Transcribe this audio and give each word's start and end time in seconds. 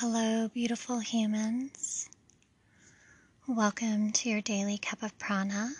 Hello, 0.00 0.46
beautiful 0.48 0.98
humans. 0.98 2.10
Welcome 3.48 4.12
to 4.12 4.28
your 4.28 4.42
daily 4.42 4.76
cup 4.76 5.02
of 5.02 5.16
prana. 5.16 5.70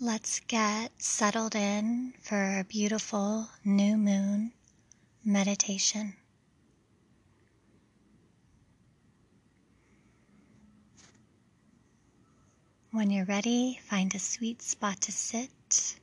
Let's 0.00 0.40
get 0.40 0.92
settled 0.96 1.54
in 1.54 2.14
for 2.22 2.58
a 2.58 2.64
beautiful 2.64 3.50
new 3.66 3.98
moon 3.98 4.52
meditation. 5.22 6.14
When 12.92 13.10
you're 13.10 13.26
ready, 13.26 13.78
find 13.84 14.14
a 14.14 14.18
sweet 14.18 14.62
spot 14.62 15.02
to 15.02 15.12
sit. 15.12 15.99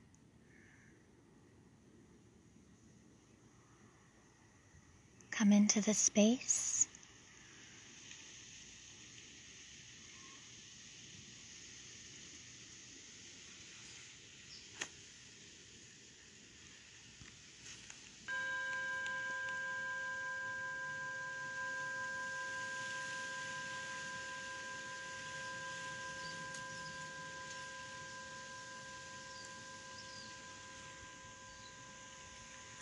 Come 5.38 5.52
into 5.52 5.80
the 5.80 5.94
space. 5.94 6.88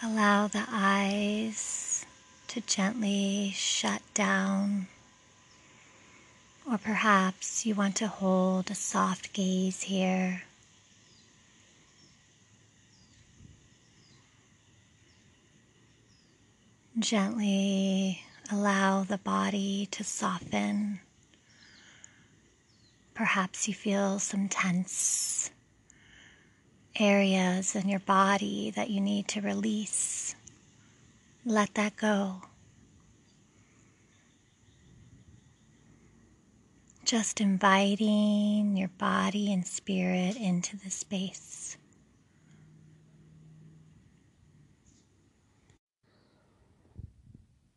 Allow 0.02 0.48
the 0.48 0.64
eyes 0.70 1.85
to 2.56 2.62
gently 2.62 3.52
shut 3.54 4.00
down, 4.14 4.86
or 6.66 6.78
perhaps 6.78 7.66
you 7.66 7.74
want 7.74 7.94
to 7.94 8.06
hold 8.06 8.70
a 8.70 8.74
soft 8.74 9.34
gaze 9.34 9.82
here. 9.82 10.42
Gently 16.98 18.22
allow 18.50 19.02
the 19.02 19.18
body 19.18 19.86
to 19.90 20.02
soften. 20.02 21.00
Perhaps 23.12 23.68
you 23.68 23.74
feel 23.74 24.18
some 24.18 24.48
tense 24.48 25.50
areas 26.98 27.76
in 27.76 27.86
your 27.90 28.00
body 28.00 28.70
that 28.70 28.88
you 28.88 29.02
need 29.02 29.28
to 29.28 29.42
release. 29.42 30.34
Let 31.46 31.74
that 31.76 31.96
go. 31.96 32.42
Just 37.04 37.40
inviting 37.40 38.76
your 38.76 38.88
body 38.98 39.52
and 39.52 39.66
spirit 39.66 40.36
into 40.36 40.76
the 40.76 40.90
space. 40.90 41.78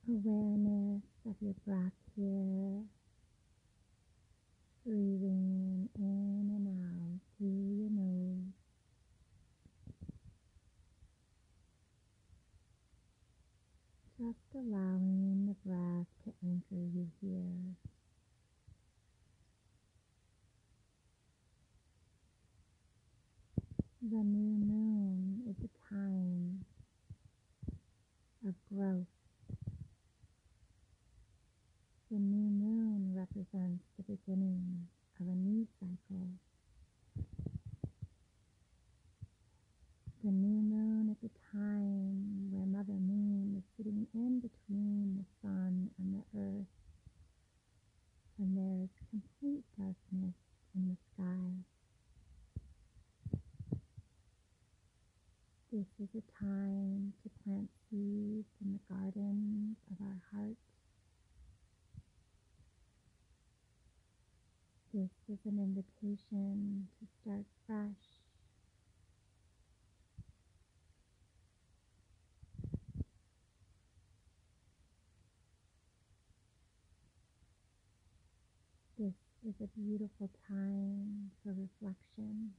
Awareness 0.09 1.03
of 1.27 1.35
your 1.41 1.55
breath 1.67 1.93
here, 2.15 2.83
breathing 4.85 5.89
in 5.97 6.51
and 6.55 6.67
out 6.85 7.21
through 7.37 7.77
your 7.79 7.91
nose. 7.91 8.58
Just 14.19 14.53
allowing 14.53 15.45
the 15.47 15.55
breath 15.65 16.07
to 16.25 16.33
anchor 16.43 16.75
you 16.93 17.07
here. 17.21 17.55
The 24.01 24.21
new 24.21 24.57
moon 24.57 25.43
is 25.49 25.55
a 25.63 25.69
time 25.93 26.65
of 28.45 28.55
growth. 28.69 29.05
The 32.11 32.19
new 32.19 32.49
moon 32.49 33.13
represents 33.15 33.85
the 33.95 34.03
beginning 34.03 34.89
of 35.21 35.27
a 35.29 35.35
new 35.35 35.65
cycle. 35.79 36.27
The 40.21 40.31
new 40.31 40.61
moon 40.61 41.09
is 41.09 41.23
a 41.23 41.55
time 41.55 42.51
where 42.51 42.65
Mother 42.65 42.99
Moon 42.99 43.55
is 43.57 43.63
sitting 43.77 44.05
in 44.13 44.41
between 44.41 45.15
the 45.17 45.25
sun 45.41 45.89
and 45.97 46.13
the 46.13 46.37
earth, 46.37 46.67
and 48.37 48.57
there 48.57 48.83
is 48.83 48.89
complete 49.09 49.63
darkness 49.77 50.35
in 50.75 50.89
the 50.89 50.97
sky. 51.13 51.63
This 55.71 55.87
is 56.13 56.21
a 56.21 56.43
time 56.43 57.13
to 57.23 57.29
plant 57.43 57.69
seeds 57.89 58.47
in 58.63 58.73
the 58.73 58.93
gardens 58.93 59.77
of 59.91 59.97
our 60.01 60.21
hearts. 60.31 60.55
This 64.93 65.09
is 65.31 65.39
an 65.45 65.59
invitation 65.59 66.87
to 66.99 67.05
start 67.21 67.45
fresh 67.67 68.19
This 78.97 79.13
is 79.47 79.55
a 79.63 79.67
beautiful 79.79 80.29
time 80.49 81.31
for 81.41 81.55
reflection 81.55 82.51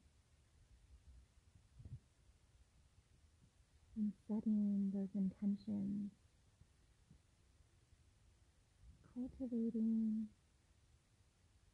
and 3.97 4.13
setting 4.31 4.93
those 4.95 5.09
intentions, 5.17 6.13
cultivating 9.13 10.29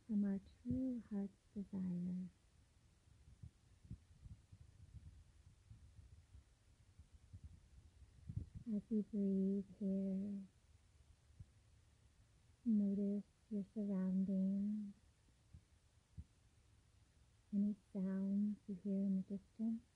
from 0.07 0.25
our 0.25 0.41
true 0.63 1.03
heart's 1.13 1.37
desire. 1.55 2.17
As 8.75 8.83
you 8.91 9.05
breathe 9.13 9.65
here, 9.79 10.41
notice 12.65 13.25
your 13.51 13.65
surroundings, 13.75 14.95
any 17.55 17.75
sounds 17.93 18.57
you 18.67 18.77
hear 18.83 18.95
in 18.97 19.23
the 19.29 19.37
distance. 19.37 19.96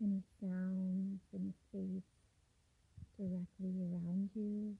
Any 0.00 0.22
sounds 0.40 1.18
the 1.32 1.52
space 1.68 2.02
directly 3.18 3.82
around 3.82 4.30
you. 4.34 4.76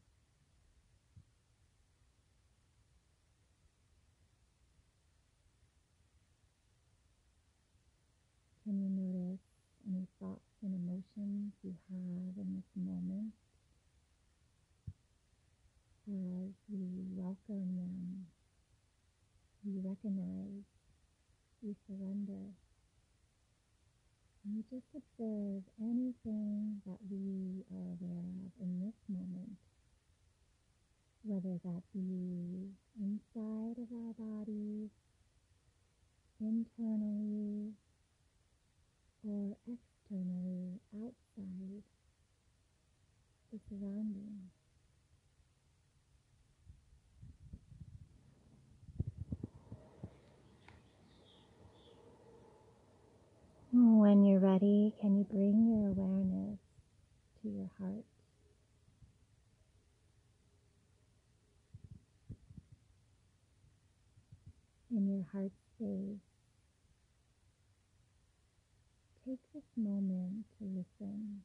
Can 8.63 8.79
you 8.79 8.91
notice 8.91 9.41
any 9.89 10.07
thoughts 10.21 10.41
and 10.63 10.75
emotions 10.75 11.53
you 11.65 11.75
have 11.91 12.37
in 12.39 12.55
this 12.55 12.71
moment 12.77 13.33
as 16.09 16.55
we 16.71 17.05
welcome 17.17 17.77
them, 17.77 18.27
we 19.65 19.77
recognize, 19.85 20.65
we 21.61 21.75
surrender. 21.87 22.68
We 24.59 24.65
just 24.77 24.91
observe 24.93 25.63
anything 25.81 26.83
that 26.85 26.99
we 27.09 27.63
are 27.71 27.95
aware 27.95 28.27
of 28.43 28.51
in 28.61 28.81
this 28.81 28.99
moment, 29.09 29.55
whether 31.23 31.61
that 31.63 31.83
be 31.95 32.75
inside 32.99 33.79
of 33.79 33.87
our 33.95 34.13
bodies, 34.19 34.91
internally, 36.41 37.71
or 39.23 39.57
externally 39.63 40.81
outside 40.93 41.85
the 43.53 43.61
surroundings. 43.71 44.58
When 53.71 54.25
you're 54.25 54.41
ready, 54.41 54.95
can 54.99 55.19
you 55.19 55.25
bring 55.25 55.67
your 55.69 55.91
awareness 55.91 56.59
to 57.43 57.49
your 57.51 57.71
heart? 57.79 58.05
In 64.91 65.07
your 65.07 65.27
heart 65.33 65.53
space, 65.77 66.17
take 69.27 69.39
this 69.53 69.65
moment 69.77 70.47
to 70.59 70.65
listen. 70.65 71.43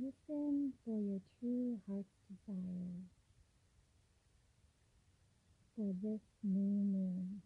Listen 0.00 0.72
for 0.84 0.98
your 0.98 1.20
true 1.38 1.78
heart's 1.86 2.08
desire 2.28 2.98
for 5.76 5.94
this 6.02 6.20
new 6.42 6.82
moon. 6.82 7.42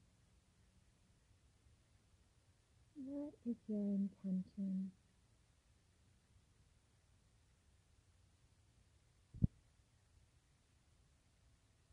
What 3.09 3.35
is 3.47 3.55
your 3.69 3.79
intention? 3.79 4.91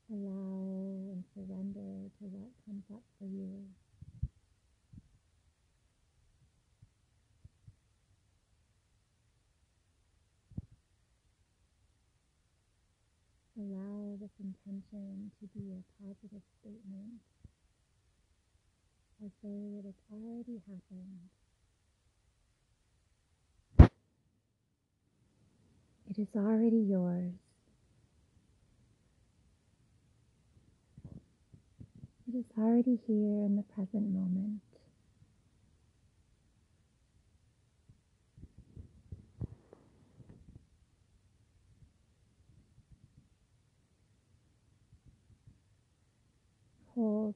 Allow 0.09 1.13
and 1.13 1.23
surrender 1.35 2.09
to 2.17 2.25
what 2.25 2.49
comes 2.65 2.83
up 2.91 3.03
for 3.19 3.25
you. 3.25 3.61
Allow 13.55 14.17
this 14.19 14.33
intention 14.41 15.29
to 15.39 15.47
be 15.53 15.73
a 15.77 15.81
positive 16.01 16.41
statement 16.59 17.21
as 19.25 19.31
though 19.41 19.79
it 19.79 19.85
has 19.85 19.95
already 20.11 20.61
happened. 20.67 21.29
It 26.09 26.19
is 26.19 26.27
already 26.35 26.77
yours. 26.77 27.31
It 32.27 32.35
is 32.35 32.45
already 32.57 32.99
here 33.07 33.45
in 33.45 33.55
the 33.55 33.63
present 33.63 34.11
moment. 34.13 34.59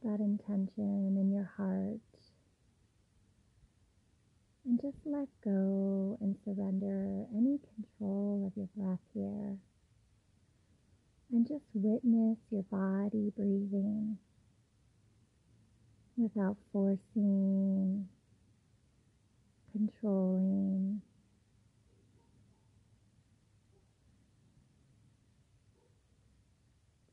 Hold 0.04 0.20
that 0.20 0.24
intention 0.24 1.18
in 1.18 1.32
your 1.32 1.50
heart 1.58 2.00
and 4.66 4.80
just 4.82 4.98
let 5.06 5.28
go 5.44 6.18
and 6.20 6.36
surrender 6.44 7.26
any 7.36 7.60
control 7.76 8.46
of 8.46 8.58
your 8.58 8.68
breath 8.76 9.00
here. 9.14 9.58
And 11.32 11.48
just 11.48 11.64
witness 11.74 12.38
your 12.50 12.64
body 12.64 13.32
breathing 13.36 14.18
without 16.18 16.58
forcing, 16.72 18.08
controlling. 19.72 21.02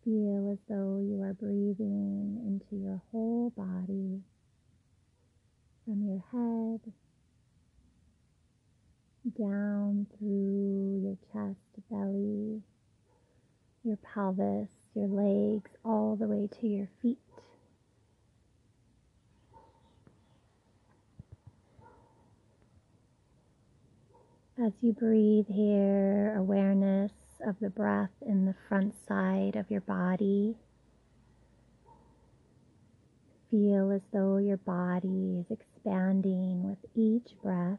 Feel 0.04 0.50
as 0.52 0.58
though 0.68 0.98
you 1.02 1.22
are 1.22 1.32
breathing 1.32 2.38
into 2.46 2.76
your 2.76 3.00
whole 3.10 3.48
body 3.56 4.20
from 5.84 6.02
your 6.02 6.22
head 6.30 6.92
down 9.38 10.06
through 10.18 11.00
your 11.02 11.16
chest, 11.32 11.58
belly, 11.90 12.60
your 13.82 13.96
pelvis, 13.96 14.68
your 14.94 15.08
legs, 15.08 15.70
all 15.86 16.16
the 16.16 16.26
way 16.26 16.50
to 16.60 16.66
your 16.66 16.88
feet. 17.00 17.18
As 24.62 24.72
you 24.82 24.92
breathe 24.92 25.46
here, 25.48 26.36
awareness 26.36 27.10
of 27.46 27.56
the 27.60 27.70
breath 27.70 28.10
in 28.26 28.46
the 28.46 28.54
front 28.68 28.94
side 29.06 29.56
of 29.56 29.70
your 29.70 29.82
body. 29.82 30.56
Feel 33.50 33.92
as 33.92 34.00
though 34.12 34.38
your 34.38 34.56
body 34.56 35.38
is 35.38 35.46
expanding 35.50 36.62
with 36.64 36.78
each 36.94 37.36
breath. 37.42 37.78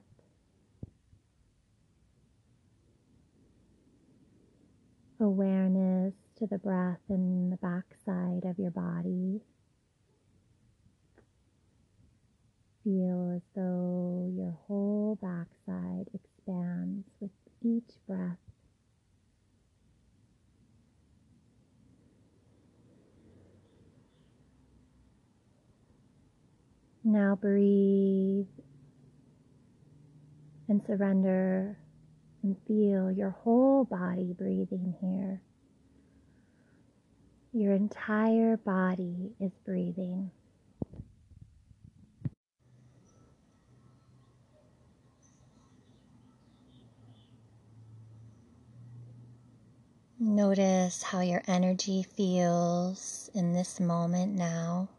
Awareness 5.19 6.13
to 6.38 6.47
the 6.47 6.57
breath 6.57 7.00
in 7.09 7.50
the 7.50 7.57
back 7.57 7.85
side 8.06 8.44
of 8.45 8.59
your 8.59 8.71
body. 8.71 9.41
Feel 12.83 13.33
as 13.35 13.41
though 13.56 14.31
your 14.35 14.56
whole 14.67 15.17
backside 15.21 16.07
expands 16.13 17.07
with 17.19 17.31
each 17.63 17.95
breath. 18.07 18.44
Now 27.15 27.33
breathe 27.33 28.45
and 30.67 30.81
surrender 30.85 31.77
and 32.44 32.57
feel 32.67 33.09
your 33.09 33.29
whole 33.29 33.85
body 33.85 34.35
breathing 34.38 34.94
here. 35.00 35.41
Your 37.53 37.71
entire 37.71 38.57
body 38.57 39.31
is 39.39 39.53
breathing. 39.65 40.29
Notice 50.19 51.01
how 51.01 51.21
your 51.21 51.44
energy 51.47 52.03
feels 52.03 53.29
in 53.33 53.53
this 53.53 53.79
moment 53.79 54.33
now. 54.33 54.89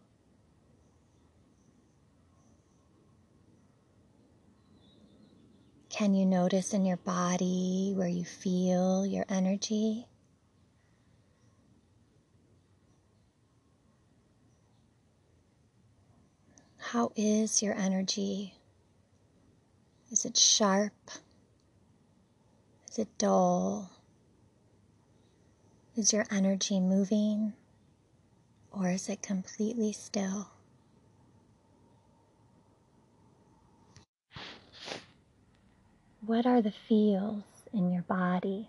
Can 5.96 6.12
you 6.12 6.26
notice 6.26 6.74
in 6.74 6.84
your 6.84 6.98
body 6.98 7.94
where 7.96 8.06
you 8.06 8.22
feel 8.22 9.06
your 9.06 9.24
energy? 9.30 10.06
How 16.76 17.12
is 17.16 17.62
your 17.62 17.72
energy? 17.74 18.56
Is 20.12 20.26
it 20.26 20.36
sharp? 20.36 20.92
Is 22.90 22.98
it 22.98 23.08
dull? 23.16 23.90
Is 25.96 26.12
your 26.12 26.26
energy 26.30 26.78
moving 26.78 27.54
or 28.70 28.90
is 28.90 29.08
it 29.08 29.22
completely 29.22 29.94
still? 29.94 30.50
What 36.26 36.44
are 36.44 36.60
the 36.60 36.72
feels 36.72 37.44
in 37.72 37.92
your 37.92 38.02
body? 38.02 38.68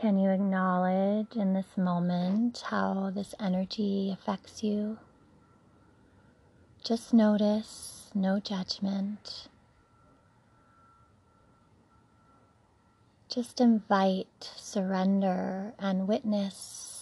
Can 0.00 0.16
you 0.16 0.30
acknowledge 0.30 1.34
in 1.34 1.54
this 1.54 1.76
moment 1.76 2.62
how 2.66 3.10
this 3.12 3.34
energy 3.40 4.16
affects 4.16 4.62
you? 4.62 4.98
Just 6.84 7.12
notice, 7.12 8.12
no 8.14 8.38
judgment. 8.38 9.48
Just 13.28 13.60
invite 13.60 14.52
surrender 14.54 15.74
and 15.80 16.06
witness 16.06 16.93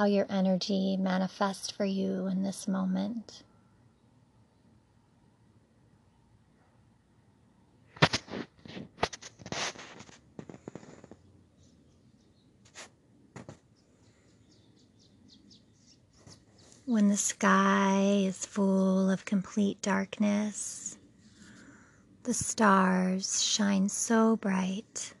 how 0.00 0.06
your 0.06 0.24
energy 0.30 0.96
manifests 0.96 1.70
for 1.70 1.84
you 1.84 2.26
in 2.26 2.42
this 2.42 2.66
moment. 2.66 3.42
When 16.86 17.08
the 17.08 17.18
sky 17.18 18.22
is 18.24 18.46
full 18.46 19.10
of 19.10 19.26
complete 19.26 19.82
darkness, 19.82 20.96
the 22.22 22.32
stars 22.32 23.44
shine 23.44 23.90
so 23.90 24.36
bright. 24.36 25.12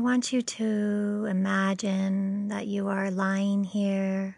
Want 0.00 0.32
you 0.32 0.42
to 0.42 1.26
imagine 1.28 2.48
that 2.48 2.66
you 2.66 2.88
are 2.88 3.10
lying 3.10 3.64
here 3.64 4.36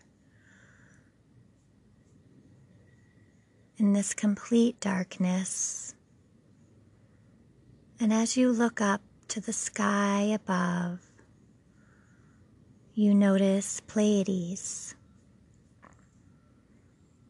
in 3.78 3.92
this 3.92 4.12
complete 4.14 4.78
darkness 4.80 5.94
And 8.02 8.12
as 8.12 8.36
you 8.36 8.50
look 8.50 8.80
up 8.80 9.00
to 9.28 9.40
the 9.40 9.52
sky 9.52 10.22
above, 10.34 10.98
you 12.94 13.14
notice 13.14 13.78
Pleiades, 13.78 14.96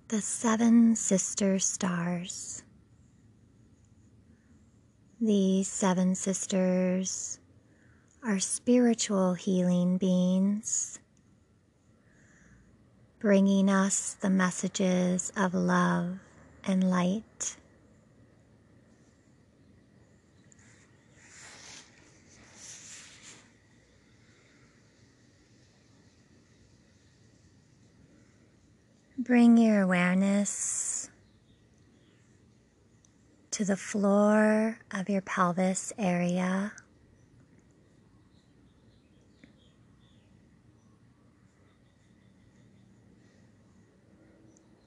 the 0.08 0.22
seven 0.22 0.96
sister 0.96 1.58
stars. 1.58 2.62
These 5.20 5.68
seven 5.68 6.14
sisters 6.14 7.38
are 8.24 8.38
spiritual 8.38 9.34
healing 9.34 9.98
beings, 9.98 11.00
bringing 13.18 13.68
us 13.68 14.14
the 14.20 14.30
messages 14.30 15.32
of 15.36 15.54
love 15.54 16.18
and 16.64 16.88
light. 16.88 17.56
Bring 29.18 29.56
your 29.56 29.82
awareness 29.82 31.10
to 33.50 33.64
the 33.64 33.76
floor 33.76 34.78
of 34.92 35.08
your 35.08 35.22
pelvis 35.22 35.92
area. 35.98 36.72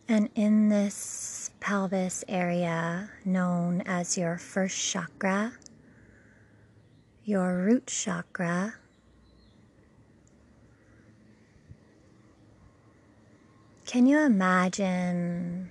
And 0.07 0.29
in 0.35 0.69
this 0.69 1.49
pelvis 1.59 2.23
area, 2.27 3.09
known 3.23 3.81
as 3.85 4.17
your 4.17 4.37
first 4.37 4.77
chakra, 4.77 5.53
your 7.23 7.57
root 7.57 7.87
chakra, 7.87 8.75
Can 13.85 14.07
you 14.07 14.19
imagine 14.19 15.69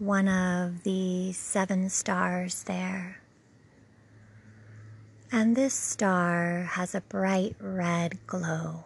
one 0.00 0.26
of 0.26 0.82
the 0.82 1.32
seven 1.32 1.88
stars 1.88 2.64
there? 2.64 3.20
And 5.30 5.56
this 5.56 5.72
star 5.72 6.64
has 6.72 6.94
a 6.94 7.00
bright 7.00 7.54
red 7.60 8.18
glow. 8.26 8.84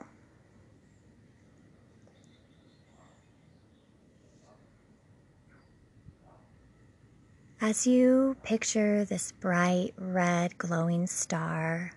As 7.63 7.87
you 7.87 8.39
picture 8.43 9.05
this 9.05 9.33
bright 9.33 9.93
red 9.99 10.57
glowing 10.57 11.07
star, 11.07 11.93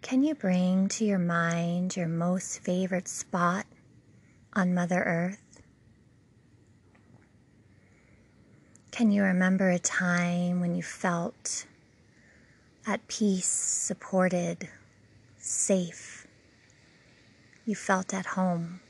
can 0.00 0.22
you 0.22 0.34
bring 0.34 0.88
to 0.88 1.04
your 1.04 1.18
mind 1.18 1.96
your 1.96 2.08
most 2.08 2.60
favorite 2.60 3.06
spot 3.06 3.66
on 4.54 4.72
Mother 4.72 5.02
Earth? 5.02 5.60
Can 8.90 9.10
you 9.10 9.22
remember 9.22 9.68
a 9.68 9.78
time 9.78 10.60
when 10.60 10.74
you 10.74 10.82
felt 10.82 11.66
at 12.86 13.06
peace, 13.06 13.44
supported, 13.44 14.70
safe? 15.36 16.26
You 17.66 17.74
felt 17.74 18.14
at 18.14 18.24
home. 18.24 18.80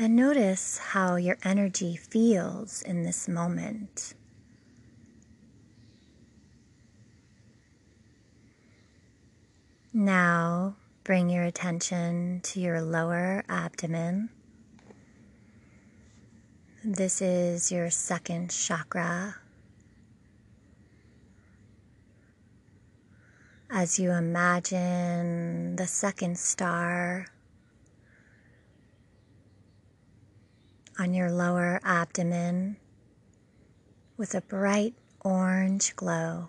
And 0.00 0.14
notice 0.14 0.78
how 0.78 1.16
your 1.16 1.38
energy 1.42 1.96
feels 1.96 2.82
in 2.82 3.02
this 3.02 3.26
moment. 3.26 4.14
Now 9.92 10.76
bring 11.02 11.28
your 11.28 11.42
attention 11.42 12.38
to 12.44 12.60
your 12.60 12.80
lower 12.80 13.42
abdomen. 13.48 14.30
This 16.84 17.20
is 17.20 17.72
your 17.72 17.90
second 17.90 18.52
chakra. 18.52 19.34
As 23.68 23.98
you 23.98 24.12
imagine 24.12 25.74
the 25.74 25.88
second 25.88 26.38
star 26.38 27.26
on 30.98 31.14
your 31.14 31.30
lower 31.30 31.80
abdomen 31.84 32.76
with 34.16 34.34
a 34.34 34.40
bright 34.40 34.94
orange 35.20 35.94
glow. 35.96 36.48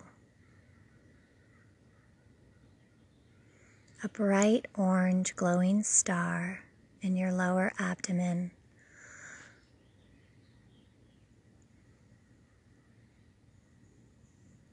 a 4.02 4.08
bright 4.08 4.66
orange 4.76 5.36
glowing 5.36 5.82
star 5.82 6.60
in 7.02 7.16
your 7.16 7.30
lower 7.30 7.70
abdomen. 7.78 8.50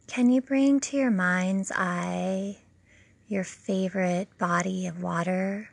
Can 0.08 0.30
you 0.30 0.42
bring 0.42 0.80
to 0.80 0.98
your 0.98 1.12
mind's 1.12 1.72
eye 1.76 2.58
your 3.28 3.44
favorite 3.44 4.30
body 4.38 4.88
of 4.88 5.04
water, 5.04 5.72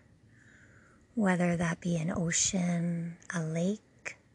whether 1.14 1.56
that 1.56 1.80
be 1.80 1.96
an 1.96 2.10
ocean, 2.10 3.16
a 3.32 3.40
lake, 3.40 3.83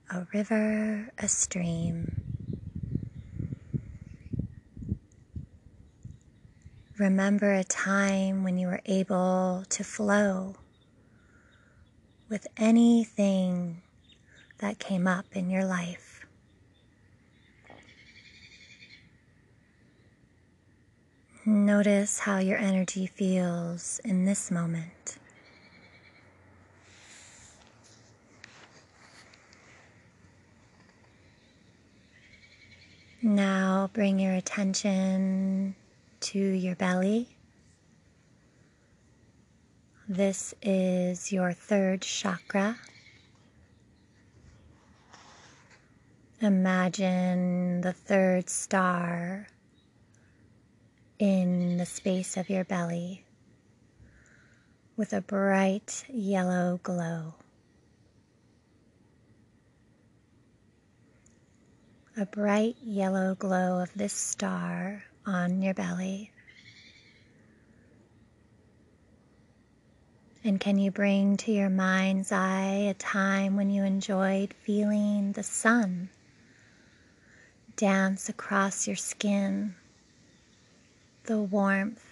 a 0.10 0.26
river, 0.34 1.12
a 1.20 1.28
stream? 1.28 2.22
Remember 6.98 7.54
a 7.54 7.64
time 7.64 8.44
when 8.44 8.58
you 8.58 8.68
were 8.68 8.82
able 8.86 9.64
to 9.70 9.84
flow 9.84 10.56
with 12.28 12.48
anything 12.58 13.82
that 14.58 14.80
came 14.80 15.08
up 15.08 15.26
in 15.34 15.50
your 15.50 15.64
life. 15.64 16.26
Notice 21.46 22.20
how 22.20 22.40
your 22.40 22.58
energy 22.58 23.08
feels 23.08 24.02
in 24.04 24.26
this 24.26 24.52
moment. 24.52 25.19
Now 33.22 33.90
bring 33.92 34.18
your 34.18 34.34
attention 34.34 35.76
to 36.22 36.40
your 36.40 36.76
belly. 36.76 37.28
This 40.08 40.54
is 40.62 41.30
your 41.30 41.52
third 41.52 42.02
chakra. 42.02 42.78
Imagine 46.40 47.82
the 47.82 47.92
third 47.92 48.50
star 48.50 49.50
in 51.20 51.76
the 51.76 51.86
space 51.86 52.38
of 52.38 52.50
your 52.50 52.64
belly 52.64 53.26
with 54.96 55.12
a 55.12 55.20
bright 55.20 56.06
yellow 56.08 56.80
glow. 56.84 57.34
A 62.20 62.26
bright 62.26 62.76
yellow 62.84 63.34
glow 63.34 63.80
of 63.80 63.94
this 63.94 64.12
star 64.12 65.06
on 65.26 65.62
your 65.62 65.74
belly. 65.74 66.34
And 70.44 70.60
can 70.60 70.78
you 70.78 70.92
bring 70.92 71.38
to 71.38 71.54
your 71.54 71.70
mind's 71.70 72.34
eye 72.34 72.88
a 72.90 72.94
time 72.94 73.56
when 73.56 73.70
you 73.70 73.86
enjoyed 73.86 74.54
feeling 74.54 75.32
the 75.32 75.44
sun 75.44 76.10
dance 77.78 78.28
across 78.28 78.86
your 78.86 78.98
skin, 78.98 79.76
the 81.24 81.40
warmth? 81.40 82.09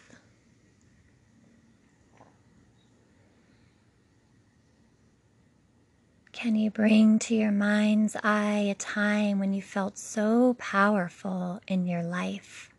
Can 6.38 6.56
you 6.56 6.70
bring 6.70 7.18
to 7.18 7.36
your 7.36 7.52
mind's 7.52 8.16
eye 8.24 8.68
a 8.70 8.76
time 8.76 9.40
when 9.40 9.54
you 9.54 9.62
felt 9.64 9.98
so 9.98 10.54
powerful 10.60 11.60
in 11.68 11.88
your 11.88 12.04
life? 12.04 12.70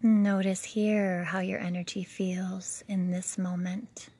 Notice 0.00 0.62
here 0.62 1.24
how 1.24 1.40
your 1.40 1.58
energy 1.58 2.04
feels 2.04 2.84
in 2.86 3.10
this 3.10 3.36
moment. 3.36 4.10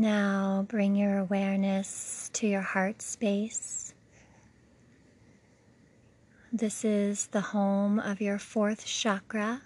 Now 0.00 0.64
bring 0.66 0.96
your 0.96 1.18
awareness 1.18 2.30
to 2.32 2.46
your 2.46 2.62
heart 2.62 3.02
space. 3.02 3.92
This 6.50 6.86
is 6.86 7.26
the 7.26 7.42
home 7.42 7.98
of 7.98 8.22
your 8.22 8.38
fourth 8.38 8.86
chakra. 8.86 9.60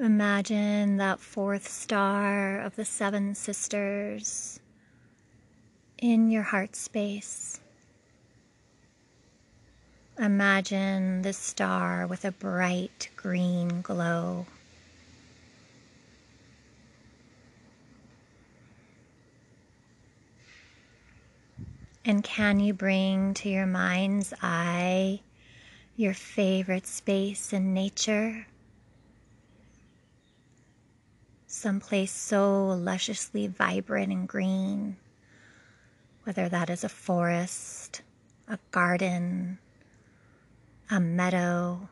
Imagine 0.00 0.96
that 0.96 1.20
fourth 1.20 1.68
star 1.68 2.58
of 2.58 2.74
the 2.74 2.84
seven 2.84 3.36
sisters 3.36 4.58
in 5.96 6.28
your 6.28 6.42
heart 6.42 6.74
space. 6.74 7.60
Imagine 10.18 11.22
this 11.22 11.38
star 11.38 12.08
with 12.08 12.24
a 12.24 12.32
bright 12.32 13.08
green 13.14 13.82
glow. 13.82 14.46
And 22.08 22.22
can 22.22 22.60
you 22.60 22.72
bring 22.72 23.34
to 23.34 23.48
your 23.48 23.66
mind's 23.66 24.32
eye 24.40 25.22
your 25.96 26.14
favorite 26.14 26.86
space 26.86 27.52
in 27.52 27.74
nature? 27.74 28.46
Someplace 31.48 32.12
so 32.12 32.68
lusciously 32.68 33.48
vibrant 33.48 34.12
and 34.12 34.28
green, 34.28 34.98
whether 36.22 36.48
that 36.48 36.70
is 36.70 36.84
a 36.84 36.88
forest, 36.88 38.02
a 38.46 38.60
garden, 38.70 39.58
a 40.88 41.00
meadow. 41.00 41.88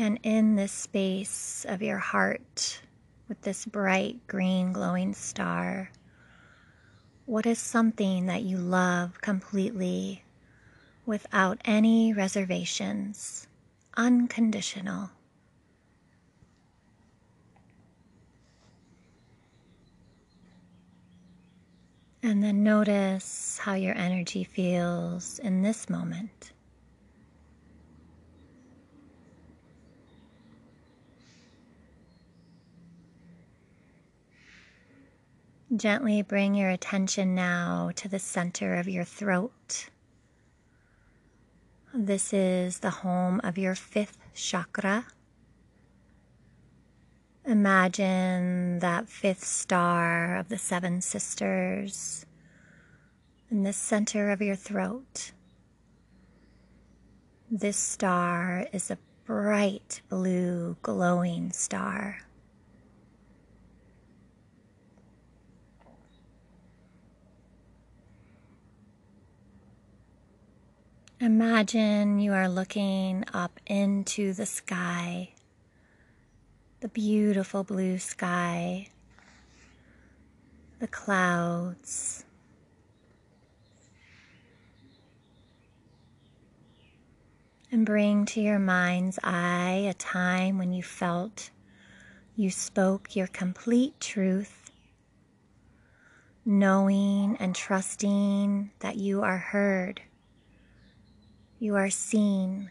And 0.00 0.18
in 0.22 0.54
this 0.54 0.72
space 0.72 1.66
of 1.68 1.82
your 1.82 1.98
heart, 1.98 2.80
with 3.28 3.42
this 3.42 3.66
bright 3.66 4.26
green 4.26 4.72
glowing 4.72 5.12
star, 5.12 5.90
what 7.26 7.44
is 7.44 7.58
something 7.58 8.24
that 8.24 8.42
you 8.42 8.56
love 8.56 9.20
completely 9.20 10.24
without 11.04 11.60
any 11.66 12.14
reservations, 12.14 13.46
unconditional? 13.94 15.10
And 22.22 22.42
then 22.42 22.62
notice 22.62 23.58
how 23.58 23.74
your 23.74 23.94
energy 23.98 24.44
feels 24.44 25.38
in 25.40 25.60
this 25.60 25.90
moment. 25.90 26.52
Gently 35.76 36.22
bring 36.22 36.56
your 36.56 36.70
attention 36.70 37.36
now 37.36 37.92
to 37.94 38.08
the 38.08 38.18
center 38.18 38.74
of 38.74 38.88
your 38.88 39.04
throat. 39.04 39.88
This 41.94 42.32
is 42.32 42.80
the 42.80 42.90
home 42.90 43.40
of 43.44 43.56
your 43.56 43.76
fifth 43.76 44.18
chakra. 44.34 45.06
Imagine 47.44 48.80
that 48.80 49.08
fifth 49.08 49.44
star 49.44 50.36
of 50.38 50.48
the 50.48 50.58
seven 50.58 51.00
sisters 51.00 52.26
in 53.48 53.62
the 53.62 53.72
center 53.72 54.30
of 54.30 54.42
your 54.42 54.56
throat. 54.56 55.30
This 57.48 57.76
star 57.76 58.66
is 58.72 58.90
a 58.90 58.98
bright 59.24 60.00
blue 60.08 60.76
glowing 60.82 61.52
star. 61.52 62.22
Imagine 71.22 72.18
you 72.18 72.32
are 72.32 72.48
looking 72.48 73.26
up 73.34 73.60
into 73.66 74.32
the 74.32 74.46
sky 74.46 75.34
the 76.80 76.88
beautiful 76.88 77.62
blue 77.62 77.98
sky, 77.98 78.88
the 80.78 80.88
clouds. 80.88 82.24
And 87.70 87.84
bring 87.84 88.24
to 88.24 88.40
your 88.40 88.58
mind's 88.58 89.18
eye 89.22 89.84
a 89.90 89.92
time 89.92 90.56
when 90.56 90.72
you 90.72 90.82
felt 90.82 91.50
you 92.34 92.48
spoke 92.48 93.14
your 93.14 93.26
complete 93.26 94.00
truth, 94.00 94.70
knowing 96.46 97.36
and 97.38 97.54
trusting 97.54 98.70
that 98.78 98.96
you 98.96 99.20
are 99.20 99.36
heard, 99.36 100.00
you 101.60 101.76
are 101.76 101.90
seen 101.90 102.70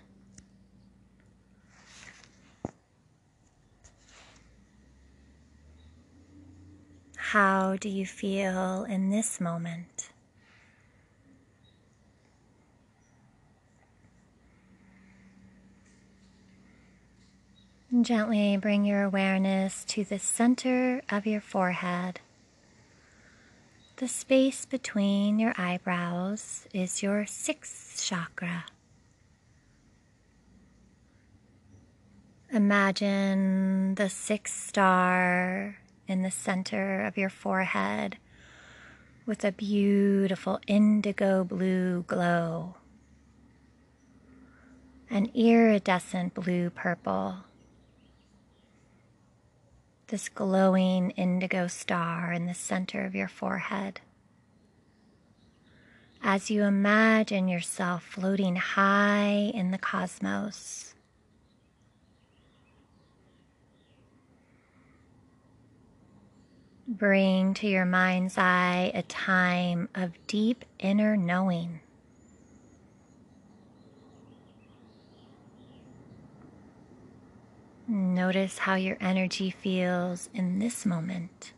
How 7.16 7.76
do 7.76 7.88
you 7.88 8.08
feel 8.08 8.86
in 8.86 9.12
this 9.12 9.40
moment? 9.40 10.10
gently 18.02 18.58
bring 18.58 18.86
your 18.86 19.04
awareness 19.04 19.84
to 19.84 20.04
the 20.04 20.20
center 20.20 21.02
of 21.10 21.28
your 21.28 21.42
forehead. 21.42 22.20
The 23.98 24.08
space 24.08 24.66
between 24.66 25.38
your 25.38 25.54
eyebrows 25.58 26.68
is 26.74 27.04
your 27.04 27.26
sixth 27.26 28.04
chakra. 28.04 28.66
Imagine 32.52 33.94
the 33.94 34.10
sixth 34.10 34.70
star 34.70 35.78
in 36.08 36.24
the 36.24 36.32
center 36.32 37.06
of 37.06 37.16
your 37.16 37.30
forehead 37.30 38.18
with 39.28 39.46
a 39.46 39.52
beautiful 39.52 40.60
indigo 40.66 41.44
blue 41.44 42.02
glow, 42.08 42.74
an 45.12 45.30
iridescent 45.36 46.34
blue 46.34 46.72
purple. 46.72 47.36
This 50.08 50.28
glowing 50.28 51.12
indigo 51.12 51.68
star 51.68 52.34
in 52.34 52.48
the 52.48 52.56
center 52.56 53.06
of 53.06 53.14
your 53.14 53.28
forehead. 53.28 54.02
As 56.24 56.50
you 56.50 56.64
imagine 56.64 57.48
yourself 57.48 58.04
floating 58.04 58.56
high 58.56 59.52
in 59.54 59.70
the 59.70 59.78
cosmos 59.78 60.89
Bring 66.92 67.54
to 67.54 67.68
your 67.68 67.86
mind's 67.86 68.36
eye 68.36 68.92
a 68.96 69.04
time 69.04 69.90
of 69.94 70.14
deep 70.26 70.66
inner 70.80 71.16
knowing. 71.16 71.82
Notice 77.88 78.58
how 78.58 78.74
your 78.74 78.98
energy 79.00 79.52
feels 79.52 80.32
in 80.34 80.58
this 80.58 80.84
moment. 80.84 81.54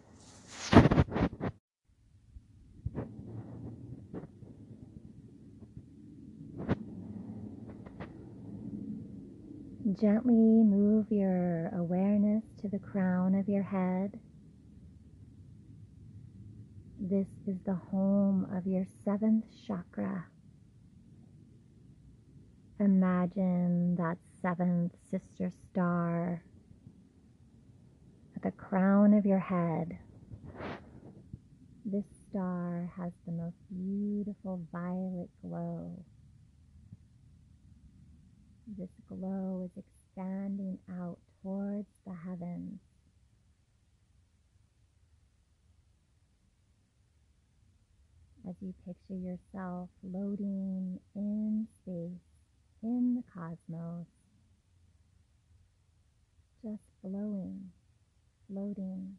Gently 9.98 10.34
move 10.34 11.06
your 11.10 11.70
awareness 11.70 12.44
to 12.60 12.68
the 12.68 12.80
crown 12.80 13.34
of 13.34 13.48
your 13.48 13.64
head 13.64 14.20
this 17.12 17.28
is 17.46 17.58
the 17.66 17.78
home 17.92 18.48
of 18.56 18.66
your 18.66 18.86
seventh 19.04 19.44
chakra. 19.68 20.28
Imagine 22.80 23.98
that 23.98 24.18
seventh 24.42 24.94
sister 25.10 25.52
star 25.70 26.42
at 28.34 28.42
the 28.44 28.52
crown 28.52 29.14
of 29.14 29.26
your 29.26 29.40
head. 29.40 30.00
This 31.84 32.06
star 32.30 32.90
has 32.96 33.12
the 33.26 33.34
most 33.34 33.58
beautiful 33.70 34.66
violet 34.72 35.30
glow. 35.42 36.06
This 38.78 38.92
glow 39.10 39.66
is 39.66 39.84
expanding 39.84 40.78
out 40.90 41.18
towards 41.44 41.90
the 42.08 42.14
heavens. 42.14 42.80
As 48.48 48.56
you 48.62 48.74
picture 48.86 49.16
yourself 49.16 49.90
floating 50.02 51.00
in 51.16 51.68
space 51.82 52.22
in 52.84 53.16
the 53.16 53.24
cosmos, 53.34 54.08
just 56.64 56.82
flowing, 57.02 57.72
floating. 58.48 59.18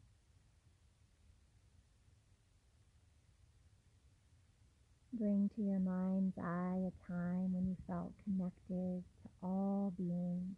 Bring 5.13 5.51
to 5.55 5.63
your 5.63 5.79
mind's 5.79 6.37
eye 6.39 6.81
a 6.89 7.13
time 7.13 7.53
when 7.53 7.67
you 7.69 7.77
felt 7.87 8.13
connected 8.25 9.05
to 9.23 9.29
all 9.43 9.93
beings, 9.97 10.57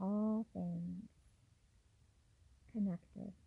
all 0.00 0.46
things, 0.54 1.02
connected. 2.72 3.39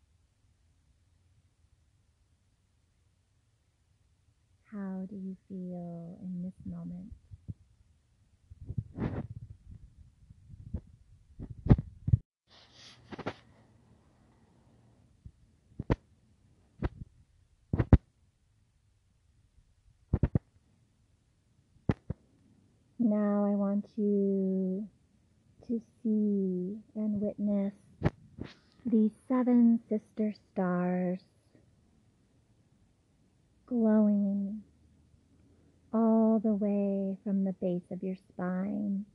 How 4.73 5.05
do 5.07 5.15
you 5.15 5.37
feel 5.47 6.17
in 6.23 6.41
this 6.41 6.53
moment? 6.65 7.11
Now 22.97 23.45
I 23.45 23.55
want 23.55 23.85
you 23.95 24.87
to 25.67 25.81
see 26.01 26.79
and 26.95 27.21
witness 27.21 27.73
these 28.87 29.11
seven 29.27 29.81
sister 29.87 30.33
stars 30.51 31.19
glowing 33.65 34.61
all 35.93 36.39
the 36.43 36.53
way 36.53 37.17
from 37.23 37.43
the 37.43 37.53
base 37.53 37.89
of 37.91 38.03
your 38.03 38.15
spine, 38.15 39.05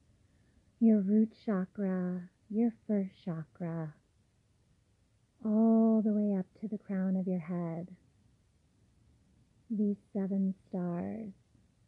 your 0.81 1.01
root 1.01 1.33
chakra, 1.45 2.29
your 2.51 2.73
first 2.87 3.11
chakra, 3.25 3.95
all 5.45 6.03
the 6.05 6.13
way 6.13 6.37
up 6.39 6.47
to 6.61 6.69
the 6.69 6.79
crown 6.79 7.17
of 7.17 7.27
your 7.27 7.41
head. 7.41 7.89
These 9.71 9.97
seven 10.13 10.55
stars 10.69 11.33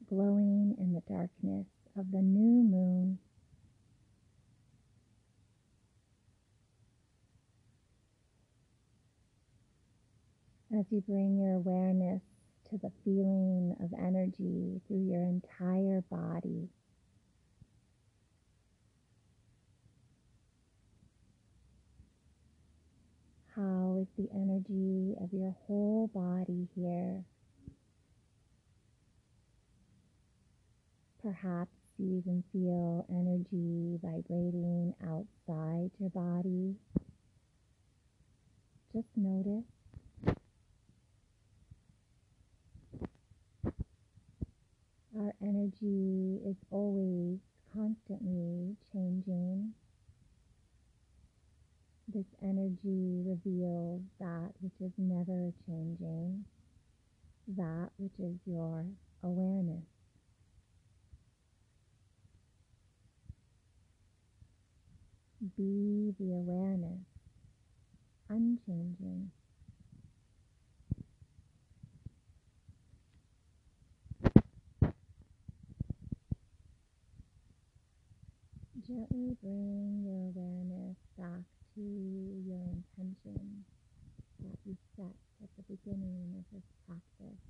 glowing 0.09 0.77
in 0.79 0.93
the 0.93 1.03
darkness 1.13 1.67
of 1.99 2.11
the 2.13 2.23
new 2.23 2.63
moon. 2.63 3.19
As 10.79 10.85
you 10.91 11.01
bring 11.01 11.37
your 11.37 11.55
awareness 11.55 12.23
to 12.71 12.79
the 12.79 12.93
feeling 13.05 13.75
of 13.83 13.93
energy 13.99 14.81
through 14.87 15.05
your 15.05 15.25
entire 15.25 16.05
body. 16.09 16.69
How 23.57 23.99
is 24.01 24.07
the 24.17 24.29
energy 24.33 25.17
of 25.21 25.33
your 25.33 25.57
whole 25.67 26.09
body 26.15 26.69
here? 26.77 27.25
Perhaps 31.21 31.75
you 31.99 32.17
even 32.17 32.45
feel 32.53 33.05
energy 33.11 33.99
vibrating 34.01 34.95
outside 35.03 35.91
your 35.99 36.11
body. 36.11 36.77
Just 38.93 39.09
notice. 39.17 39.80
Our 45.19 45.35
energy 45.43 46.39
is 46.47 46.57
always 46.71 47.39
constantly 47.75 48.77
changing. 48.93 49.73
This 52.07 52.27
energy 52.43 53.23
reveals 53.27 54.03
that 54.21 54.53
which 54.61 54.81
is 54.81 54.93
never 54.99 55.53
changing, 55.67 56.45
that 57.57 57.91
which 57.99 58.19
is 58.21 58.37
your 58.47 58.85
awareness. 59.25 59.85
Be 65.57 66.15
the 66.19 66.35
awareness, 66.35 67.01
unchanging. 68.29 69.31
Gently 78.87 79.30
bring 79.43 80.03
your 80.05 80.31
awareness 80.31 80.97
back 81.19 81.45
to 81.75 81.81
your 82.47 82.61
intention 82.69 83.65
that 84.41 84.59
you 84.65 84.77
set 84.97 85.17
at 85.43 85.49
the 85.57 85.65
beginning 85.75 86.35
of 86.39 86.45
this 86.53 86.65
practice. 86.87 87.41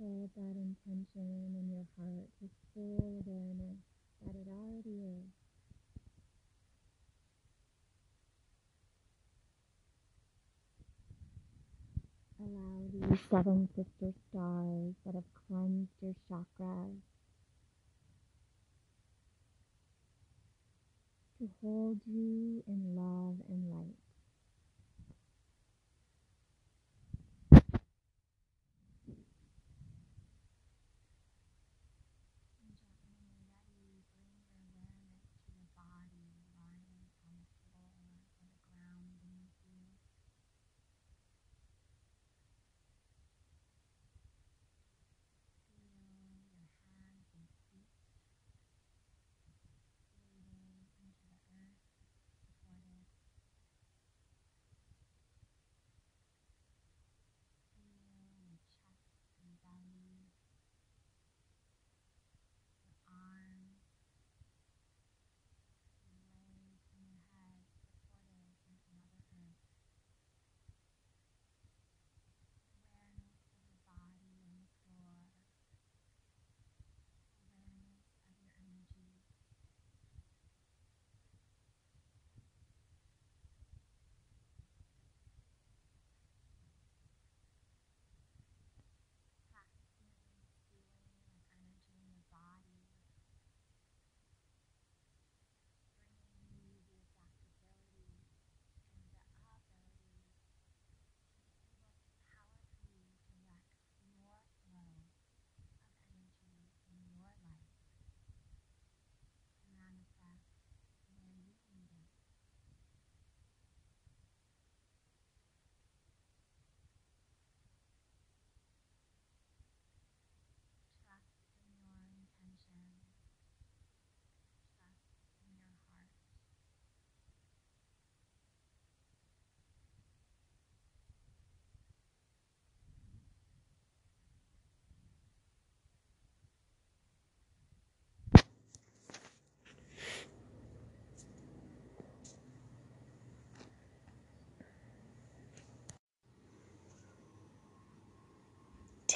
hold 0.00 0.30
that 0.34 0.56
intention 0.56 1.54
in 1.60 1.68
your 1.68 1.84
heart 1.98 2.30
with 2.40 2.50
full 2.72 3.20
awareness 3.20 3.76
that 4.24 4.34
it 4.34 4.48
already 4.48 5.04
is. 5.04 5.28
Allow 12.40 12.88
these 12.90 13.09
seven 13.30 13.68
sister 13.76 14.12
stars 14.30 14.94
that 15.06 15.14
have 15.14 15.24
cleansed 15.48 15.90
your 16.02 16.14
chakras 16.30 17.00
to 21.40 21.48
hold 21.62 21.98
you 22.06 22.62
in 22.68 22.96
love 22.96 23.36
and 23.48 23.70
light. 23.72 24.09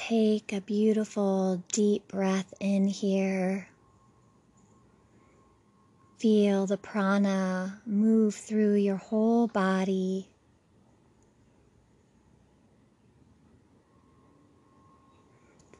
Take 0.09 0.53
a 0.53 0.61
beautiful 0.61 1.63
deep 1.71 2.07
breath 2.07 2.53
in 2.59 2.87
here. 2.87 3.67
Feel 6.19 6.67
the 6.67 6.77
prana 6.77 7.81
move 7.87 8.35
through 8.35 8.75
your 8.75 8.97
whole 8.97 9.47
body. 9.47 10.27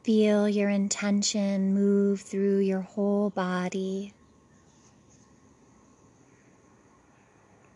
Feel 0.02 0.48
your 0.48 0.70
intention 0.70 1.72
move 1.72 2.20
through 2.20 2.58
your 2.58 2.80
whole 2.80 3.30
body. 3.30 4.12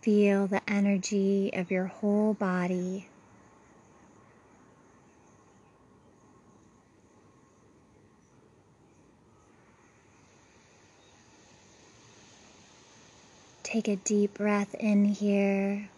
Feel 0.02 0.48
the 0.48 0.62
energy 0.68 1.52
of 1.52 1.70
your 1.70 1.86
whole 1.86 2.34
body. 2.34 3.09
Take 13.70 13.86
a 13.86 13.94
deep 13.94 14.34
breath 14.34 14.74
in 14.74 15.04
here, 15.04 15.88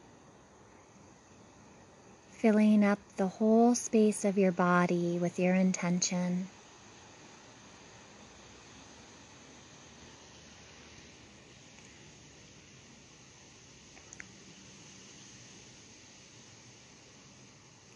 filling 2.32 2.84
up 2.84 2.98
the 3.16 3.28
whole 3.28 3.74
space 3.74 4.26
of 4.26 4.36
your 4.36 4.52
body 4.52 5.18
with 5.18 5.38
your 5.38 5.54
intention. 5.54 6.48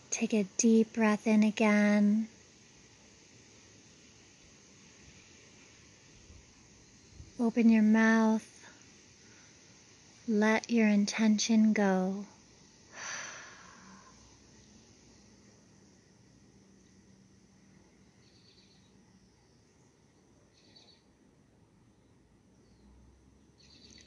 Take 0.08 0.32
a 0.32 0.46
deep 0.56 0.94
breath 0.94 1.26
in 1.26 1.42
again. 1.42 2.28
Open 7.38 7.68
your 7.68 7.82
mouth. 7.82 8.55
Let 10.28 10.72
your 10.72 10.88
intention 10.88 11.72
go. 11.72 12.24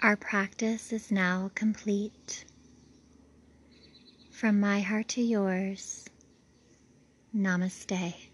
Our 0.02 0.18
practice 0.18 0.92
is 0.92 1.10
now 1.10 1.52
complete. 1.56 2.44
From 4.30 4.60
my 4.60 4.82
heart 4.82 5.08
to 5.10 5.22
yours, 5.22 6.06
namaste. 7.34 8.29